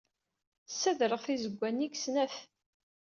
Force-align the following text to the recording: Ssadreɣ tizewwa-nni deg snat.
Ssadreɣ 0.71 1.21
tizewwa-nni 1.25 1.87
deg 1.89 1.93
snat. 2.03 2.35